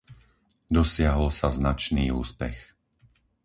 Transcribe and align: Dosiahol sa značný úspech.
Dosiahol 0.75 1.29
sa 1.39 1.49
značný 1.59 2.05
úspech. 2.21 2.57